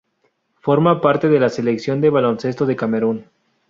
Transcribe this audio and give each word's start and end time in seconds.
Forma 0.61 0.99
parte 0.99 1.29
de 1.29 1.39
la 1.39 1.49
Selección 1.49 2.01
de 2.01 2.09
baloncesto 2.09 2.65
de 2.65 2.75
Camerún. 2.75 3.27